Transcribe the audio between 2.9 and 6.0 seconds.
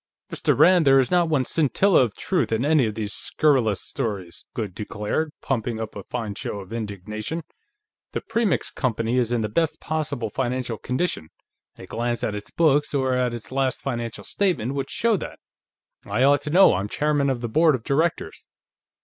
these scurrilous stories!" Goode declared, pumping up